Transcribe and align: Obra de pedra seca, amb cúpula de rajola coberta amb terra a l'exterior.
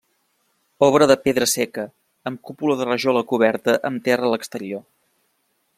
Obra 0.87 1.07
de 1.11 1.17
pedra 1.25 1.47
seca, 1.51 1.85
amb 2.31 2.41
cúpula 2.49 2.79
de 2.79 2.89
rajola 2.89 3.25
coberta 3.35 3.79
amb 3.91 4.05
terra 4.09 4.31
a 4.31 4.33
l'exterior. 4.35 4.87